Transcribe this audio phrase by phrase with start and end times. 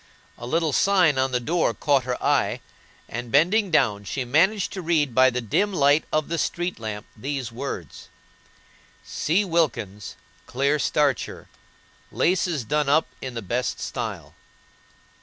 [0.35, 2.59] A little sign on the door caught her eye,
[3.07, 7.05] and, bending down, she managed to read by the dim light of the street lamp
[7.15, 8.09] these words:
[9.03, 9.45] "C.
[9.45, 10.15] WILKINS,
[10.47, 11.49] Clear Starcher.
[12.11, 14.33] "Laces done up in the best style."